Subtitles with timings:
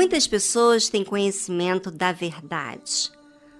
[0.00, 3.12] Muitas pessoas têm conhecimento da verdade,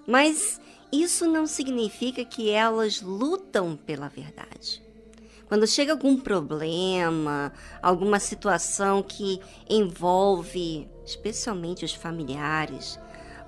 [0.06, 0.58] mas
[0.90, 4.82] isso não significa que elas lutam pela verdade.
[5.46, 12.98] Quando chega algum problema, alguma situação que envolve especialmente os familiares,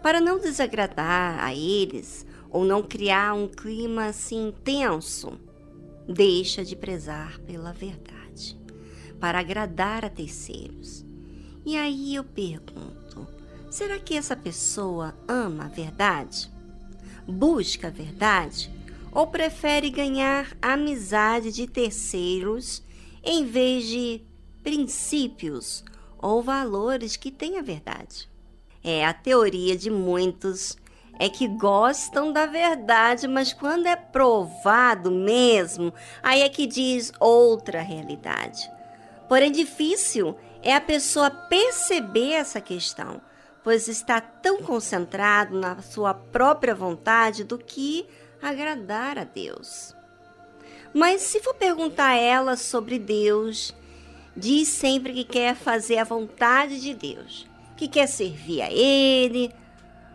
[0.03, 5.41] para não desagradar a eles ou não criar um clima assim tenso,
[6.07, 8.55] deixa de prezar pela verdade,
[9.19, 11.11] para agradar a terceiros.
[11.65, 13.27] E aí eu pergunto:
[13.71, 16.51] será que essa pessoa ama a verdade?
[17.27, 18.71] Busca a verdade?
[19.13, 22.83] Ou prefere ganhar amizade de terceiros
[23.23, 24.23] em vez de
[24.63, 25.85] princípios
[26.19, 28.29] ou valores que têm a verdade?
[28.83, 30.77] É a teoria de muitos
[31.19, 37.81] é que gostam da verdade, mas quando é provado mesmo, aí é que diz outra
[37.81, 38.69] realidade.
[39.29, 43.21] Porém, difícil é a pessoa perceber essa questão,
[43.63, 48.07] pois está tão concentrado na sua própria vontade do que
[48.41, 49.95] agradar a Deus.
[50.95, 53.75] Mas se for perguntar a ela sobre Deus,
[54.37, 59.53] diz sempre que quer fazer a vontade de Deus, que quer servir a Ele,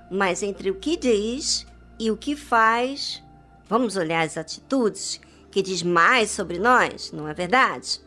[0.10, 1.66] mas entre o que diz
[2.00, 3.24] e o que faz,
[3.68, 5.20] vamos olhar as atitudes
[5.52, 8.00] que diz mais sobre nós, não é verdade?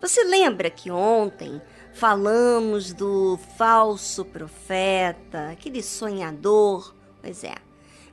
[0.00, 1.60] Você lembra que ontem
[1.92, 6.94] falamos do falso profeta, aquele sonhador?
[7.20, 7.54] Pois é,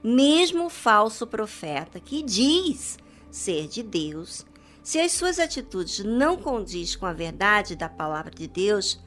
[0.03, 2.97] mesmo o falso profeta que diz
[3.29, 4.45] ser de Deus,
[4.81, 9.01] se as suas atitudes não condiz com a verdade da palavra de Deus,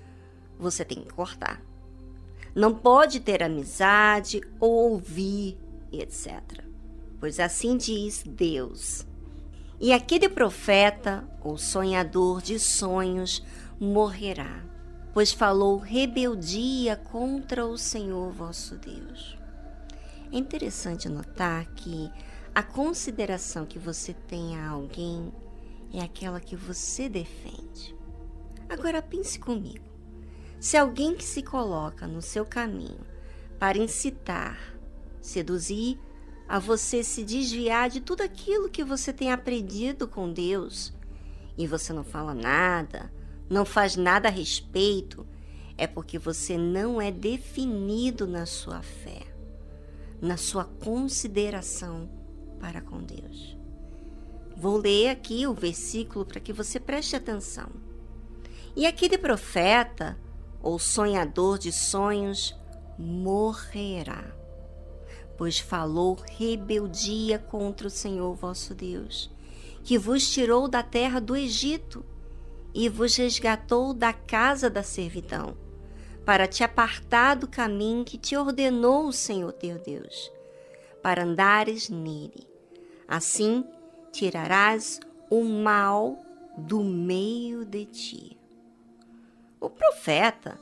[0.58, 1.62] você tem que cortar
[2.56, 5.58] não pode ter amizade ou ouvir,
[5.92, 6.41] etc.
[7.20, 9.06] Pois assim diz Deus.
[9.78, 13.44] E aquele profeta ou sonhador de sonhos
[13.78, 14.64] morrerá,
[15.12, 19.38] pois falou rebeldia contra o Senhor vosso Deus.
[20.32, 22.10] É interessante notar que
[22.54, 25.31] a consideração que você tem a alguém
[25.93, 27.94] é aquela que você defende.
[28.69, 29.84] Agora pense comigo.
[30.58, 33.06] Se alguém que se coloca no seu caminho
[33.58, 34.58] para incitar,
[35.20, 35.98] seduzir
[36.48, 40.92] a você se desviar de tudo aquilo que você tem aprendido com Deus
[41.58, 43.12] e você não fala nada,
[43.48, 45.26] não faz nada a respeito,
[45.76, 49.22] é porque você não é definido na sua fé,
[50.20, 52.08] na sua consideração
[52.60, 53.56] para com Deus.
[54.56, 57.68] Vou ler aqui o versículo para que você preste atenção.
[58.74, 60.18] E aquele profeta
[60.62, 62.54] ou sonhador de sonhos
[62.98, 64.24] morrerá,
[65.36, 69.30] pois falou rebeldia contra o Senhor vosso Deus,
[69.84, 72.04] que vos tirou da terra do Egito
[72.74, 75.56] e vos resgatou da casa da servidão,
[76.25, 80.30] para te apartar do caminho que te ordenou o Senhor teu Deus,
[81.02, 82.46] para andares nele.
[83.06, 83.64] Assim
[84.12, 86.19] tirarás o mal
[86.58, 88.36] do meio de ti.
[89.60, 90.58] O profeta,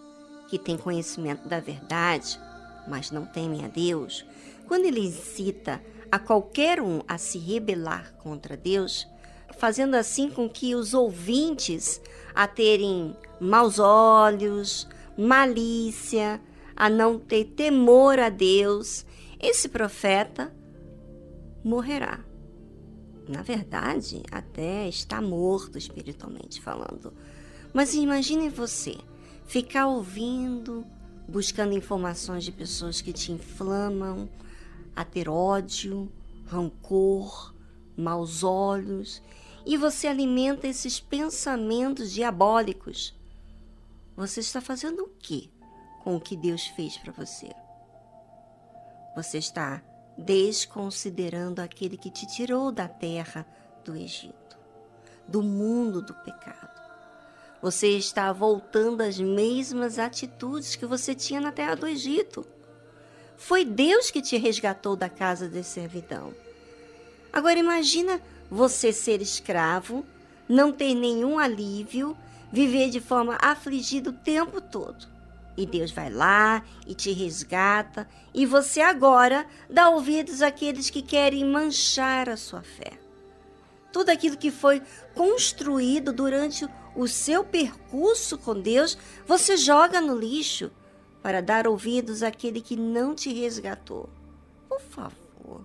[0.49, 2.39] que tem conhecimento da verdade,
[2.87, 4.25] mas não teme a Deus,
[4.67, 9.07] quando ele incita a qualquer um a se rebelar contra Deus,
[9.59, 12.01] fazendo assim com que os ouvintes
[12.35, 16.41] a terem maus olhos, malícia,
[16.77, 19.05] a não ter temor a Deus,
[19.41, 20.53] esse profeta
[21.63, 22.21] morrerá.
[23.29, 27.13] Na verdade, até está morto espiritualmente falando
[27.75, 28.97] mas imagine você
[29.47, 30.87] ficar ouvindo,
[31.29, 34.29] buscando informações de pessoas que te inflamam,
[34.95, 36.11] a ter ódio,
[36.47, 37.55] rancor,
[37.97, 39.23] maus olhos,
[39.67, 43.15] e você alimenta esses pensamentos diabólicos.
[44.17, 45.51] Você está fazendo o que
[46.03, 47.51] com o que Deus fez para você?
[49.17, 49.83] Você está
[50.17, 53.47] desconsiderando aquele que te tirou da terra
[53.85, 54.59] do Egito,
[55.27, 56.83] do mundo do pecado.
[57.63, 62.47] Você está voltando às mesmas atitudes que você tinha na terra do Egito.
[63.37, 66.35] Foi Deus que te resgatou da casa de servidão.
[67.33, 68.21] Agora imagina
[68.51, 70.05] você ser escravo,
[70.49, 72.17] não ter nenhum alívio,
[72.53, 75.07] viver de forma afligida o tempo todo.
[75.57, 81.45] E Deus vai lá e te resgata, e você agora dá ouvidos àqueles que querem
[81.45, 82.93] manchar a sua fé.
[83.93, 84.83] Tudo aquilo que foi
[85.15, 90.71] construído durante o seu percurso com Deus, você joga no lixo
[91.25, 94.11] para dar ouvidos àquele que não te resgatou.
[94.69, 95.65] Por favor,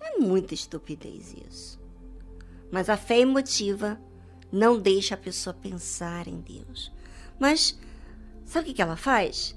[0.00, 1.78] é muita estupidez isso.
[2.72, 4.00] Mas a fé emotiva
[4.50, 6.90] não deixa a pessoa pensar em Deus.
[7.38, 7.78] Mas
[8.46, 9.54] sabe o que ela faz?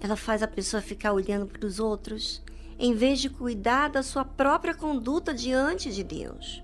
[0.00, 2.42] ela faz a pessoa ficar olhando para os outros,
[2.78, 6.62] em vez de cuidar da sua própria conduta diante de Deus.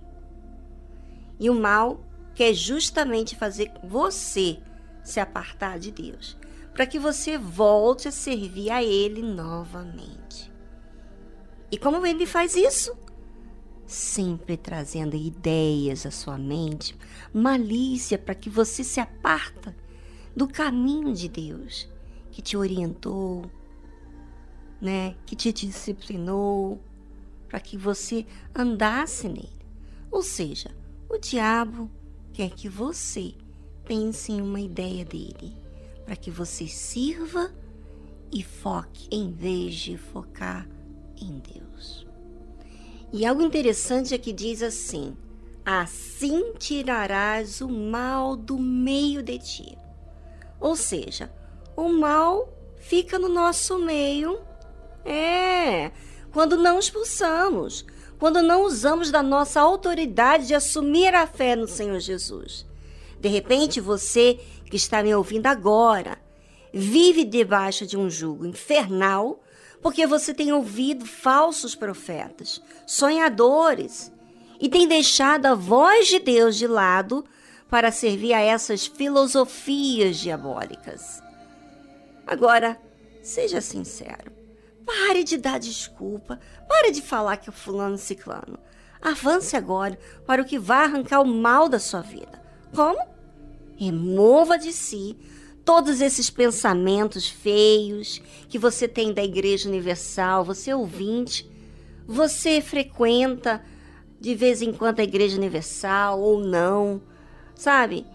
[1.39, 2.01] E o mal
[2.35, 4.59] quer justamente fazer você
[5.05, 6.39] se apartar de Deus,
[6.77, 10.53] para que você volte a servir a Ele novamente.
[11.73, 12.95] E como ele faz isso?
[13.87, 16.95] Sempre trazendo ideias à sua mente,
[17.33, 19.75] malícia para que você se aparta
[20.37, 21.89] do caminho de Deus
[22.31, 23.51] que te orientou,
[24.79, 26.79] né, que te disciplinou,
[27.49, 29.49] para que você andasse nele.
[30.11, 30.77] Ou seja,
[31.09, 31.91] o diabo
[32.35, 33.35] quer que você
[33.83, 35.57] pense em uma ideia dele,
[36.07, 37.53] para que você sirva
[38.33, 40.67] e foque em vez de focar
[41.21, 42.07] em Deus.
[43.13, 45.17] E algo interessante é que diz assim:
[45.65, 49.77] Assim tirarás o mal do meio de ti.
[50.61, 51.31] Ou seja,
[51.77, 54.39] o mal fica no nosso meio.
[55.05, 55.91] É,
[56.33, 57.85] quando não expulsamos,
[58.19, 62.67] quando não usamos da nossa autoridade de assumir a fé no Senhor Jesus.
[63.21, 64.39] De repente, você
[64.69, 66.19] que está me ouvindo agora,
[66.73, 69.41] vive debaixo de um jugo infernal
[69.83, 74.13] porque você tem ouvido falsos profetas, sonhadores,
[74.61, 77.25] e tem deixado a voz de Deus de lado
[77.69, 81.23] para servir a essas filosofias diabólicas.
[82.27, 82.81] Agora,
[83.23, 84.33] seja sincero.
[84.85, 86.41] Pare de dar desculpa.
[86.69, 88.59] Pare de falar que é fulano ciclano.
[89.01, 92.43] Avance agora para o que vai arrancar o mal da sua vida.
[92.75, 92.99] Como?
[93.77, 95.17] Remova de si
[95.65, 101.51] todos esses pensamentos feios que você tem da Igreja Universal, você é ouvinte,
[102.07, 103.63] você frequenta
[104.21, 107.03] de vez em quando a Igreja Universal ou não,
[107.55, 108.07] sabe?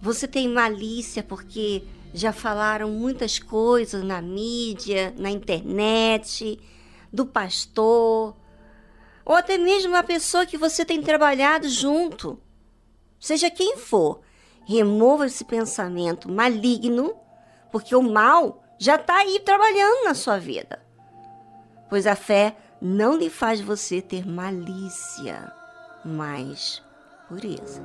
[0.00, 1.82] Você tem malícia porque
[2.14, 6.58] já falaram muitas coisas na mídia, na internet,
[7.12, 8.36] do pastor,
[9.24, 12.38] ou até mesmo a pessoa que você tem trabalhado junto.
[13.18, 14.20] Seja quem for,
[14.68, 17.16] remova esse pensamento maligno,
[17.72, 20.78] porque o mal já está aí trabalhando na sua vida.
[21.88, 25.50] Pois a fé não lhe faz você ter malícia,
[26.04, 26.82] mas
[27.26, 27.82] pureza.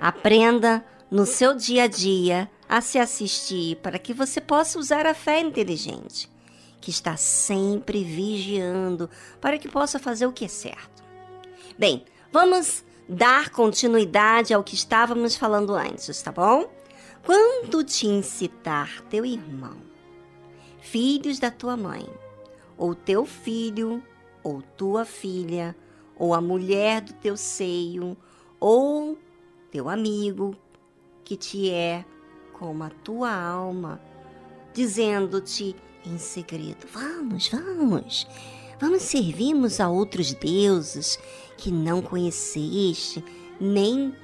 [0.00, 5.12] Aprenda no seu dia a dia a se assistir para que você possa usar a
[5.12, 6.33] fé inteligente,
[6.84, 9.08] que está sempre vigiando
[9.40, 11.02] para que possa fazer o que é certo.
[11.78, 16.70] Bem, vamos dar continuidade ao que estávamos falando antes, tá bom?
[17.24, 19.78] Quando te incitar teu irmão,
[20.78, 22.06] filhos da tua mãe,
[22.76, 24.02] ou teu filho,
[24.42, 25.74] ou tua filha,
[26.14, 28.14] ou a mulher do teu seio,
[28.60, 29.16] ou
[29.70, 30.54] teu amigo,
[31.24, 32.04] que te é
[32.52, 33.98] como a tua alma,
[34.74, 35.74] dizendo-te
[36.06, 38.26] em segredo: Vamos, vamos,
[38.80, 41.18] vamos servirmos a outros deuses
[41.56, 43.24] que não conheceste,
[43.60, 44.14] nem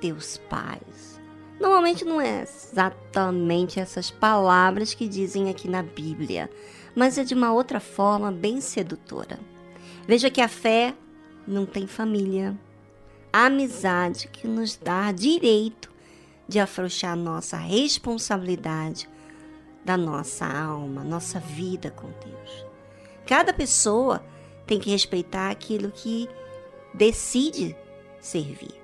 [0.00, 1.20] teus pais.
[1.60, 6.50] Normalmente não é exatamente essas palavras que dizem aqui na Bíblia,
[6.94, 9.38] mas é de uma outra forma bem sedutora.
[10.06, 10.94] Veja que a fé
[11.46, 12.58] não tem família,
[13.32, 15.90] a amizade que nos dá direito
[16.48, 19.08] de afrouxar nossa responsabilidade
[19.84, 22.66] da nossa alma, nossa vida com Deus.
[23.26, 24.24] Cada pessoa
[24.66, 26.28] tem que respeitar aquilo que
[26.94, 27.76] decide
[28.20, 28.80] servir.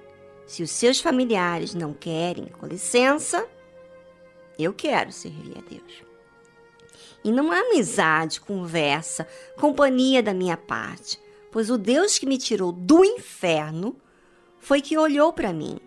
[0.47, 3.47] Se os seus familiares não querem, com licença,
[4.59, 6.03] eu quero servir a Deus.
[7.25, 9.27] E não há amizade, conversa,
[9.57, 13.97] companhia da minha parte, pois o Deus que me tirou do inferno
[14.59, 15.79] foi que olhou para mim,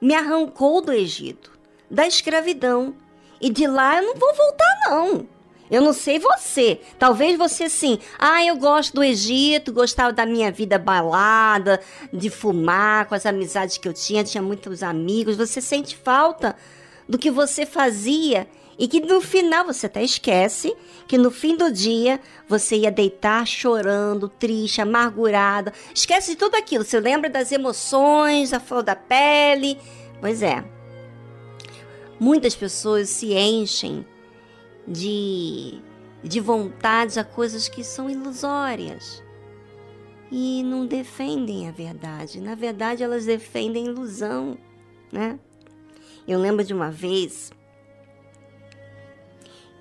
[0.00, 1.58] me arrancou do Egito,
[1.90, 2.96] da escravidão,
[3.40, 5.34] e de lá eu não vou voltar não.
[5.70, 6.80] Eu não sei você.
[6.98, 7.98] Talvez você sim.
[8.18, 11.80] Ah, eu gosto do Egito, gostava da minha vida balada,
[12.12, 15.36] de fumar, com as amizades que eu tinha, tinha muitos amigos.
[15.36, 16.54] Você sente falta
[17.08, 18.46] do que você fazia
[18.78, 20.74] e que no final você até esquece
[21.06, 25.72] que no fim do dia você ia deitar chorando, triste, amargurada.
[25.94, 26.84] Esquece de tudo aquilo.
[26.84, 29.78] Você lembra das emoções, da flor da pele.
[30.20, 30.73] Pois é.
[32.18, 34.06] Muitas pessoas se enchem
[34.86, 35.80] de,
[36.22, 39.22] de vontades a coisas que são ilusórias
[40.30, 42.40] e não defendem a verdade.
[42.40, 44.58] Na verdade, elas defendem ilusão,
[45.12, 45.38] né?
[46.26, 47.52] Eu lembro de uma vez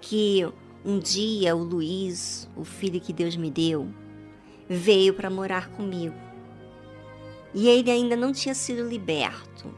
[0.02, 0.46] que
[0.84, 3.88] um dia o Luiz, o filho que Deus me deu,
[4.68, 6.16] veio para morar comigo.
[7.54, 9.74] E ele ainda não tinha sido liberto.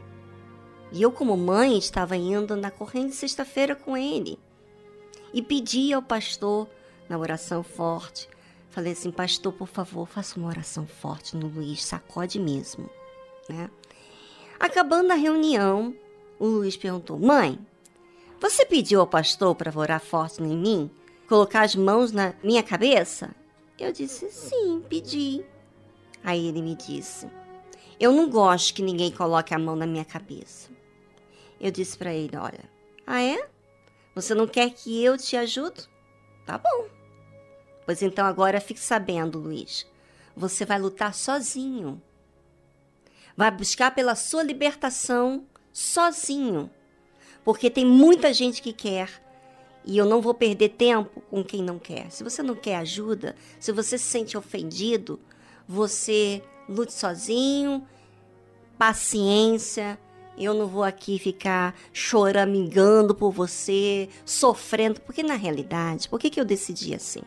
[0.92, 4.38] E eu, como mãe, estava indo na corrente sexta-feira com ele.
[5.32, 6.68] E pedi ao pastor,
[7.08, 8.28] na oração forte,
[8.70, 12.88] falei assim, pastor, por favor, faça uma oração forte no Luiz, sacode mesmo,
[13.48, 13.70] né?
[14.58, 15.94] Acabando a reunião,
[16.38, 17.58] o Luiz perguntou, mãe,
[18.40, 20.90] você pediu ao pastor para orar forte em mim?
[21.28, 23.34] Colocar as mãos na minha cabeça?
[23.78, 25.44] Eu disse, sim, pedi.
[26.22, 27.26] Aí ele me disse,
[27.98, 30.75] eu não gosto que ninguém coloque a mão na minha cabeça.
[31.60, 32.64] Eu disse para ele: Olha,
[33.06, 33.48] ah é?
[34.14, 35.88] Você não quer que eu te ajude?
[36.46, 36.88] Tá bom.
[37.84, 39.86] Pois então agora fique sabendo, Luiz.
[40.36, 42.02] Você vai lutar sozinho.
[43.36, 46.70] Vai buscar pela sua libertação sozinho.
[47.44, 49.22] Porque tem muita gente que quer.
[49.84, 52.10] E eu não vou perder tempo com quem não quer.
[52.10, 55.20] Se você não quer ajuda, se você se sente ofendido,
[55.68, 57.86] você lute sozinho,
[58.76, 59.98] paciência,
[60.44, 66.40] eu não vou aqui ficar choramingando por você, sofrendo, porque na realidade, por que, que
[66.40, 67.22] eu decidi assim?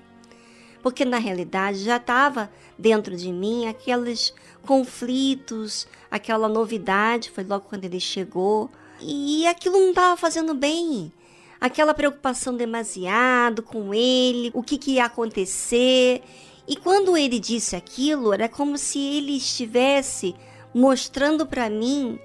[0.82, 4.34] Porque na realidade já estava dentro de mim aqueles
[4.66, 8.70] conflitos, aquela novidade, foi logo quando ele chegou,
[9.02, 11.12] e aquilo não estava fazendo bem.
[11.60, 16.22] Aquela preocupação demasiado com ele, o que, que ia acontecer.
[16.68, 20.36] E quando ele disse aquilo, era como se ele estivesse
[20.74, 22.18] mostrando para mim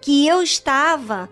[0.00, 1.28] que eu estava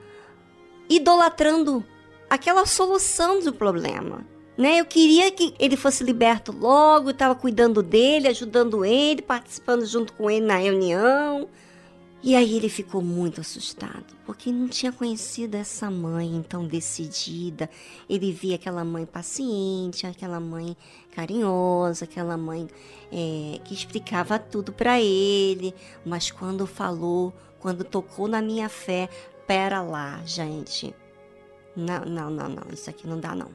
[0.88, 1.84] idolatrando
[2.28, 4.26] aquela solução do problema.
[4.56, 4.80] Né?
[4.80, 10.30] Eu queria que ele fosse liberto logo, estava cuidando dele, ajudando ele, participando junto com
[10.30, 11.48] ele na reunião.
[12.20, 17.70] E aí ele ficou muito assustado, porque não tinha conhecido essa mãe tão decidida.
[18.10, 20.76] Ele via aquela mãe paciente, aquela mãe
[21.14, 22.68] carinhosa, aquela mãe
[23.12, 25.72] é, que explicava tudo para ele.
[26.04, 29.08] Mas quando falou quando tocou na minha fé,
[29.46, 30.94] pera lá, gente.
[31.74, 33.50] Não, não, não, não, isso aqui não dá não.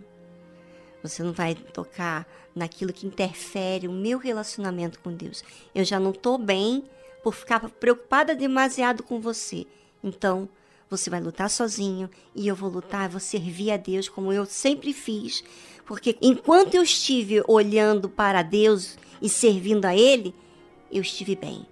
[1.01, 5.43] Você não vai tocar naquilo que interfere o meu relacionamento com Deus.
[5.75, 6.85] Eu já não estou bem
[7.21, 9.65] por ficar preocupada demasiado com você.
[10.03, 10.47] Então,
[10.89, 14.93] você vai lutar sozinho e eu vou lutar, vou servir a Deus como eu sempre
[14.93, 15.43] fiz.
[15.85, 20.33] Porque enquanto eu estive olhando para Deus e servindo a Ele,
[20.91, 21.65] eu estive bem.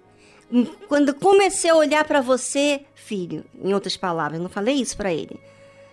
[0.86, 5.40] Quando comecei a olhar para você, filho, em outras palavras, não falei isso para ele.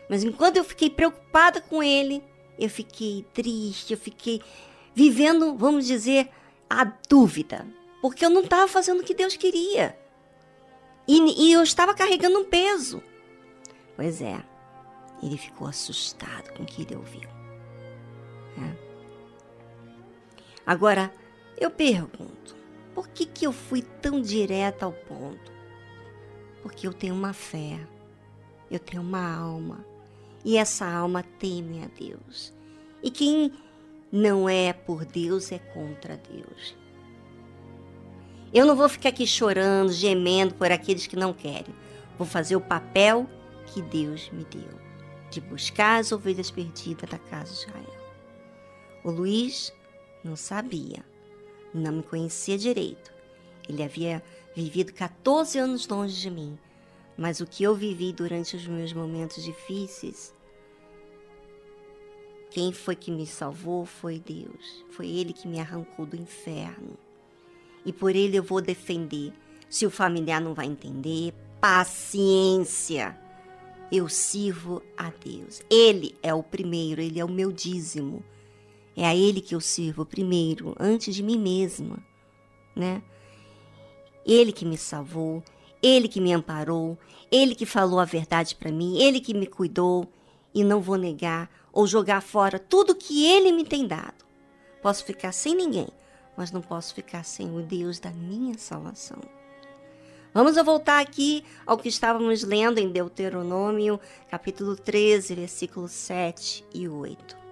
[0.09, 2.21] Mas enquanto eu fiquei preocupada com ele,
[2.57, 4.41] eu fiquei triste, eu fiquei
[4.93, 6.29] vivendo, vamos dizer,
[6.69, 7.65] a dúvida.
[8.01, 9.97] Porque eu não estava fazendo o que Deus queria.
[11.07, 13.01] E, e eu estava carregando um peso.
[13.95, 14.43] Pois é,
[15.23, 17.29] ele ficou assustado com o que ele ouviu.
[18.57, 18.89] É.
[20.65, 21.11] Agora,
[21.57, 22.55] eu pergunto:
[22.99, 25.53] por que, que eu fui tão direta ao ponto?
[26.61, 27.79] Porque eu tenho uma fé,
[28.69, 29.85] eu tenho uma alma,
[30.43, 32.53] e essa alma teme a Deus.
[33.01, 33.53] E quem
[34.11, 36.75] não é por Deus é contra Deus.
[38.53, 41.73] Eu não vou ficar aqui chorando, gemendo por aqueles que não querem.
[42.17, 43.29] Vou fazer o papel
[43.67, 44.77] que Deus me deu,
[45.31, 47.97] de buscar as ovelhas perdidas da casa de Israel.
[49.05, 49.73] O Luiz
[50.21, 51.08] não sabia
[51.73, 53.11] não me conhecia direito.
[53.67, 54.23] Ele havia
[54.55, 56.57] vivido 14 anos longe de mim,
[57.17, 60.33] mas o que eu vivi durante os meus momentos difíceis,
[62.49, 64.83] quem foi que me salvou foi Deus.
[64.89, 66.97] Foi Ele que me arrancou do inferno.
[67.85, 69.31] E por Ele eu vou defender.
[69.69, 73.15] Se o familiar não vai entender, paciência.
[73.91, 75.61] Eu sirvo a Deus.
[75.69, 78.23] Ele é o primeiro, Ele é o meu dízimo.
[78.99, 81.99] É a Ele que eu sirvo primeiro, antes de mim mesma,
[82.75, 83.01] né?
[84.25, 85.41] Ele que me salvou,
[85.81, 86.97] Ele que me amparou,
[87.31, 90.05] Ele que falou a verdade para mim, Ele que me cuidou
[90.53, 94.25] e não vou negar ou jogar fora tudo que Ele me tem dado.
[94.81, 95.87] Posso ficar sem ninguém,
[96.35, 99.21] mas não posso ficar sem o Deus da minha salvação.
[100.33, 103.97] Vamos voltar aqui ao que estávamos lendo em Deuteronômio,
[104.29, 107.48] capítulo 13, versículos 7 e 8.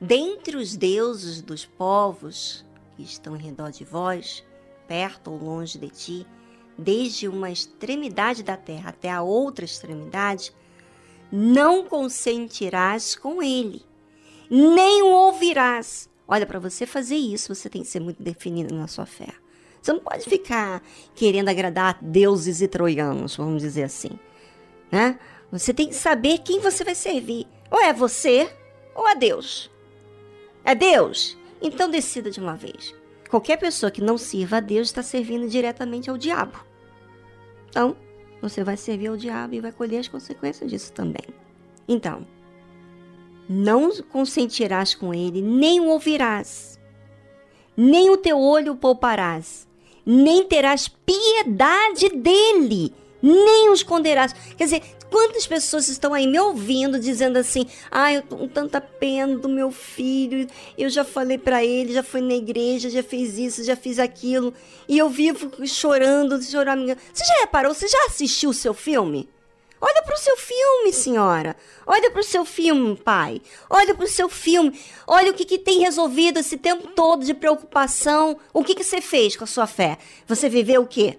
[0.00, 2.64] Dentre os deuses dos povos
[2.96, 4.44] que estão em redor de vós,
[4.86, 6.26] perto ou longe de ti,
[6.78, 10.52] desde uma extremidade da terra até a outra extremidade,
[11.32, 13.84] não consentirás com ele,
[14.48, 16.08] nem o ouvirás.
[16.28, 19.28] Olha, para você fazer isso, você tem que ser muito definido na sua fé.
[19.82, 20.82] Você não pode ficar
[21.14, 24.10] querendo agradar deuses e troianos, vamos dizer assim.
[24.92, 25.18] Né?
[25.50, 27.46] Você tem que saber quem você vai servir.
[27.70, 28.50] Ou é você,
[28.94, 29.70] ou é Deus.
[30.68, 31.34] É Deus?
[31.62, 32.94] Então decida de uma vez.
[33.30, 36.62] Qualquer pessoa que não sirva a Deus está servindo diretamente ao diabo.
[37.70, 37.96] Então,
[38.42, 41.24] você vai servir ao diabo e vai colher as consequências disso também.
[41.88, 42.26] Então,
[43.48, 46.78] não consentirás com ele, nem o ouvirás,
[47.74, 49.66] nem o teu olho pouparás,
[50.04, 54.34] nem terás piedade dele, nem o esconderás.
[54.34, 58.80] Quer dizer, quantas pessoas estão aí me ouvindo dizendo assim: "Ah, eu tô com tanta
[58.80, 60.46] pena do meu filho,
[60.76, 64.52] eu já falei para ele, já foi na igreja, já fez isso, já fiz aquilo,
[64.88, 66.96] e eu vivo chorando, chorando".
[67.12, 67.74] Você já reparou?
[67.74, 69.28] Você já assistiu o seu filme?
[69.80, 71.56] Olha para o seu filme, senhora.
[71.86, 73.40] Olha para o seu filme, pai.
[73.70, 74.78] Olha para o seu filme.
[75.06, 78.38] Olha o que, que tem resolvido esse tempo todo de preocupação.
[78.52, 79.98] O que, que você fez com a sua fé?
[80.26, 81.16] Você viveu o quê?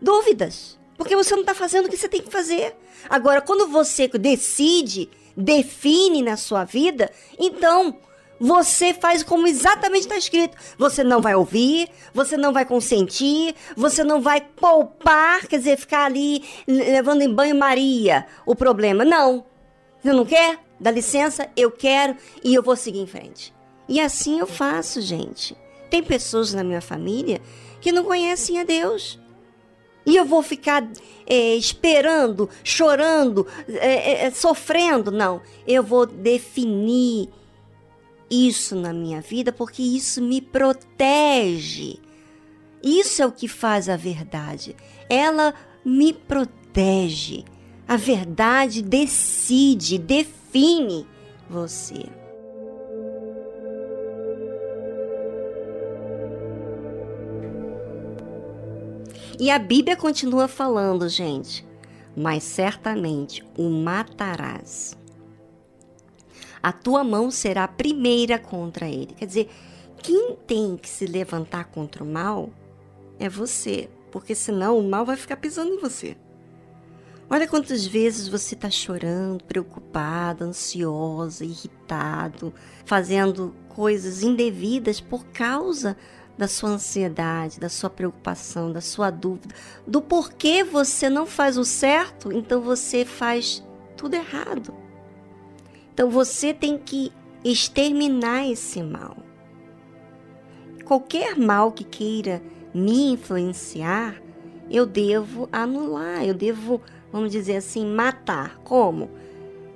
[0.00, 0.78] Dúvidas.
[0.96, 2.74] Porque você não está fazendo o que você tem que fazer.
[3.08, 7.96] Agora, quando você decide, define na sua vida, então
[8.38, 10.56] você faz como exatamente está escrito.
[10.78, 16.04] Você não vai ouvir, você não vai consentir, você não vai poupar, quer dizer, ficar
[16.04, 19.04] ali levando em banho-maria o problema.
[19.04, 19.46] Não.
[20.02, 20.58] Você não quer?
[20.78, 23.54] Dá licença, eu quero e eu vou seguir em frente.
[23.88, 25.56] E assim eu faço, gente.
[25.88, 27.40] Tem pessoas na minha família
[27.80, 29.18] que não conhecem a Deus.
[30.06, 30.86] E eu vou ficar
[31.26, 35.10] é, esperando, chorando, é, é, sofrendo.
[35.10, 35.40] Não.
[35.66, 37.28] Eu vou definir
[38.30, 41.98] isso na minha vida porque isso me protege.
[42.82, 44.76] Isso é o que faz a verdade.
[45.08, 47.44] Ela me protege.
[47.88, 51.06] A verdade decide, define
[51.48, 52.23] você.
[59.38, 61.66] E a Bíblia continua falando, gente,
[62.16, 64.96] mas certamente o matarás.
[66.62, 69.14] A tua mão será a primeira contra ele.
[69.14, 69.50] Quer dizer,
[69.98, 72.50] quem tem que se levantar contra o mal
[73.18, 76.16] é você, porque senão o mal vai ficar pisando em você.
[77.28, 85.96] Olha quantas vezes você está chorando, preocupada, ansiosa, irritado, fazendo coisas indevidas por causa
[86.36, 89.54] da sua ansiedade, da sua preocupação, da sua dúvida,
[89.86, 93.62] do porquê você não faz o certo, então você faz
[93.96, 94.74] tudo errado.
[95.92, 97.12] Então você tem que
[97.44, 99.16] exterminar esse mal.
[100.84, 102.42] Qualquer mal que queira
[102.74, 104.20] me influenciar,
[104.70, 106.80] eu devo anular, eu devo,
[107.12, 108.58] vamos dizer assim, matar.
[108.64, 109.10] Como?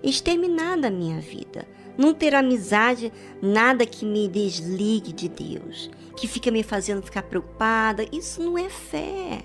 [0.02, 1.66] Exterminar da minha vida
[1.98, 8.04] não ter amizade, nada que me desligue de Deus, que fica me fazendo ficar preocupada.
[8.12, 9.44] Isso não é fé.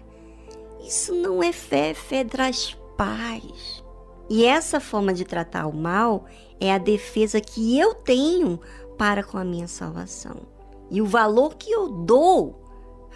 [0.81, 3.83] Isso não é fé, fé traz paz.
[4.29, 6.25] E essa forma de tratar o mal
[6.59, 8.59] é a defesa que eu tenho
[8.97, 10.41] para com a minha salvação.
[10.89, 12.59] E o valor que eu dou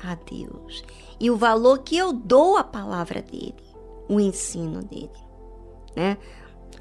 [0.03, 0.83] a Deus.
[1.19, 3.55] E o valor que eu dou à palavra dele,
[4.07, 5.09] o ensino dele.
[5.95, 6.17] Né?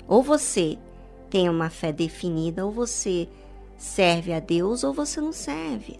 [0.06, 0.78] Ou você
[1.30, 3.28] tem uma fé definida, ou você
[3.76, 5.98] serve a Deus ou você não serve.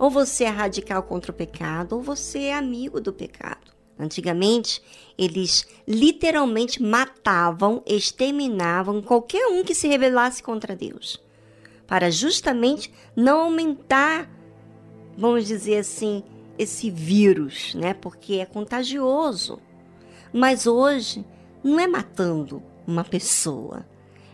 [0.00, 3.70] Ou você é radical contra o pecado, ou você é amigo do pecado.
[3.98, 4.82] Antigamente,
[5.18, 11.22] eles literalmente matavam, exterminavam qualquer um que se rebelasse contra Deus,
[11.86, 14.26] para justamente não aumentar,
[15.18, 16.24] vamos dizer assim,
[16.58, 17.92] esse vírus, né?
[17.92, 19.60] Porque é contagioso.
[20.32, 21.26] Mas hoje
[21.62, 23.86] não é matando uma pessoa,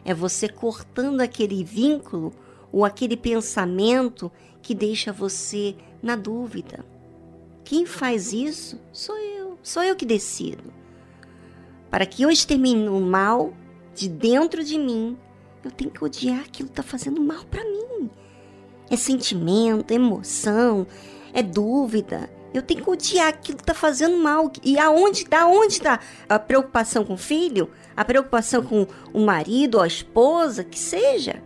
[0.05, 2.33] é você cortando aquele vínculo
[2.71, 4.31] ou aquele pensamento
[4.67, 6.85] que deixa você na dúvida.
[7.63, 10.75] Quem faz isso sou eu, sou eu que decido.
[11.89, 13.55] Para que eu extermine o mal
[13.95, 15.17] de dentro de mim,
[15.63, 18.11] eu tenho que odiar aquilo que está fazendo mal para mim.
[18.91, 20.85] É sentimento, é emoção,
[21.33, 24.51] é dúvida, eu tenho que odiar aquilo que está fazendo mal.
[24.65, 27.71] E aonde, da onde está a preocupação com o filho?
[27.97, 30.65] A preocupação com o marido a esposa?
[30.65, 31.41] Que seja.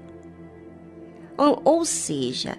[1.36, 2.56] Ou, ou seja,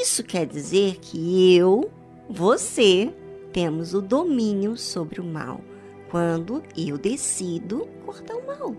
[0.00, 1.90] isso quer dizer que eu,
[2.28, 3.12] você,
[3.52, 5.60] temos o domínio sobre o mal.
[6.10, 8.74] Quando eu decido cortar o mal.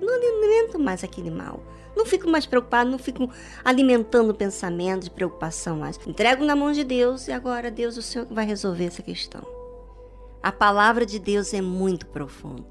[0.00, 1.62] Não alimento mais aquele mal.
[1.96, 3.28] Não fico mais preocupado, não fico
[3.64, 5.98] alimentando pensamento de preocupação mais.
[6.06, 9.42] Entrego na mão de Deus e agora, Deus, o Senhor vai resolver essa questão.
[10.42, 12.64] A palavra de Deus é muito profunda.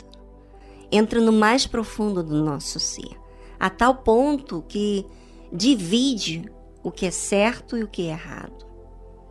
[0.92, 3.16] Entra no mais profundo do nosso ser,
[3.60, 5.06] a tal ponto que
[5.52, 6.52] divide
[6.84, 8.66] o que é certo e o que é errado.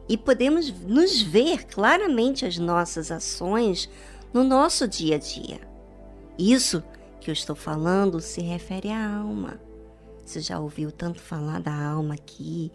[0.09, 3.89] E podemos nos ver claramente as nossas ações
[4.33, 5.61] no nosso dia a dia.
[6.39, 6.83] Isso
[7.21, 9.61] que eu estou falando se refere à alma.
[10.25, 12.71] Você já ouviu tanto falar da alma aqui,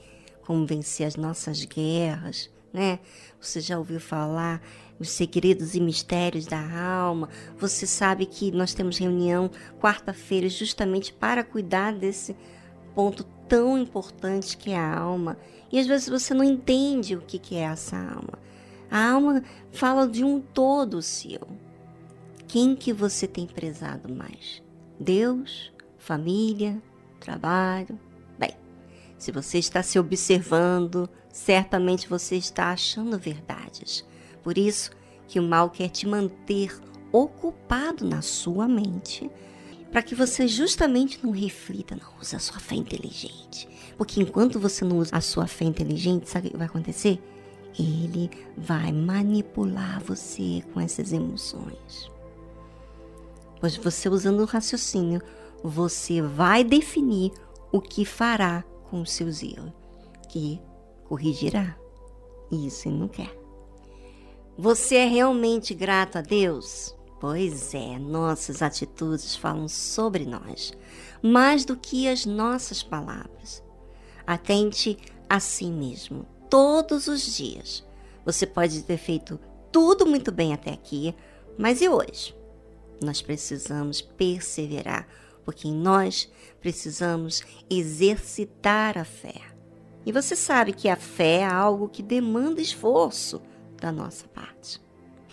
[0.46, 3.00] como vencer as nossas guerras, né?
[3.40, 4.62] Você já ouviu falar
[5.00, 7.30] os segredos e mistérios da alma.
[7.58, 12.36] Você sabe que nós temos reunião quarta-feira justamente para cuidar desse
[12.96, 15.38] ponto tão importante que é a alma.
[15.72, 18.40] E às vezes você não entende o que é essa alma.
[18.90, 21.42] A alma fala de um todo seu.
[22.48, 24.62] Quem que você tem prezado mais?
[25.00, 26.80] Deus, família,
[27.20, 28.00] trabalho?
[28.38, 28.56] Bem,
[29.18, 34.06] se você está se observando, certamente você está achando verdades.
[34.44, 34.92] Por isso
[35.28, 36.80] que o mal quer te manter
[37.12, 39.30] ocupado na sua mente,
[39.94, 43.70] para que você justamente não reflita, não use a sua fé inteligente.
[43.96, 47.22] Porque enquanto você não usa a sua fé inteligente, sabe o que vai acontecer?
[47.78, 48.28] Ele
[48.58, 52.12] vai manipular você com essas emoções.
[53.60, 55.22] Pois você usando o raciocínio,
[55.64, 57.32] você vai definir
[57.72, 59.72] o que fará com os seus erros,
[60.28, 60.60] que
[61.04, 61.78] corrigirá.
[62.52, 63.32] Isso ele não quer.
[64.58, 66.96] Você é realmente grato a Deus?
[67.24, 70.74] Pois é, nossas atitudes falam sobre nós,
[71.22, 73.64] mais do que as nossas palavras.
[74.28, 74.98] Atente
[75.30, 77.82] a si mesmo, todos os dias.
[78.26, 79.40] Você pode ter feito
[79.72, 81.16] tudo muito bem até aqui,
[81.58, 82.36] mas e hoje?
[83.02, 85.08] Nós precisamos perseverar,
[85.46, 89.40] porque nós precisamos exercitar a fé.
[90.06, 93.42] E você sabe que a fé é algo que demanda esforço
[93.80, 94.82] da nossa parte.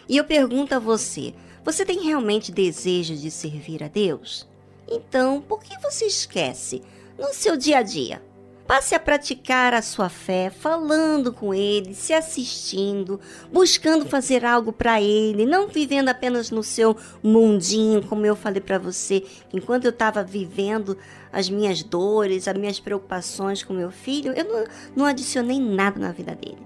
[0.08, 4.48] E eu pergunto a você: você tem realmente desejo de servir a Deus?
[4.88, 6.82] Então, por que você esquece
[7.18, 8.22] no seu dia a dia?
[8.66, 13.18] Passe a praticar a sua fé, falando com Ele, se assistindo,
[13.52, 18.78] buscando fazer algo para Ele, não vivendo apenas no seu mundinho, como eu falei para
[18.78, 20.96] você, enquanto eu estava vivendo
[21.32, 26.12] as minhas dores, as minhas preocupações com meu filho, eu não, não adicionei nada na
[26.12, 26.62] vida dele.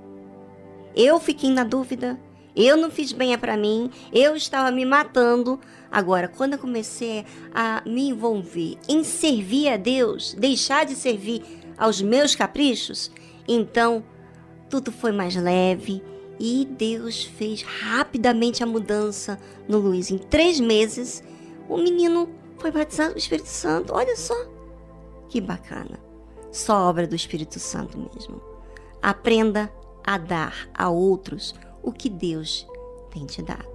[0.94, 2.20] Eu fiquei na dúvida,
[2.56, 5.58] eu não fiz bem para mim, eu estava me matando.
[5.90, 11.42] Agora, quando eu comecei a me envolver em servir a Deus, deixar de servir
[11.76, 13.10] aos meus caprichos,
[13.46, 14.04] então
[14.68, 16.02] tudo foi mais leve
[16.38, 19.38] e Deus fez rapidamente a mudança
[19.68, 20.10] no Luiz.
[20.10, 21.22] Em três meses,
[21.68, 23.92] o menino foi batizado do Espírito Santo.
[23.94, 24.34] Olha só
[25.28, 25.98] que bacana.
[26.52, 28.40] Só obra do Espírito Santo mesmo.
[29.02, 29.72] Aprenda
[30.04, 32.66] a dar a outros o que Deus
[33.10, 33.73] tem te dado.